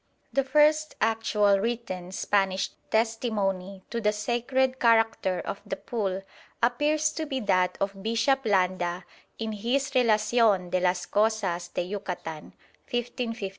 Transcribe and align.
The 0.33 0.43
first 0.43 0.95
actual 0.99 1.59
written 1.59 2.11
Spanish 2.11 2.71
testimony 2.89 3.83
to 3.91 4.01
the 4.01 4.11
sacred 4.11 4.79
character 4.79 5.39
of 5.41 5.61
the 5.63 5.75
pool 5.75 6.23
appears 6.63 7.11
to 7.11 7.27
be 7.27 7.39
that 7.41 7.77
of 7.79 8.01
Bishop 8.01 8.43
Landa 8.43 9.05
in 9.37 9.51
his 9.51 9.91
Relación 9.91 10.71
de 10.71 10.79
las 10.79 11.05
Cosas 11.05 11.67
de 11.67 11.83
Yucatan 11.83 12.53
(1556). 12.89 13.49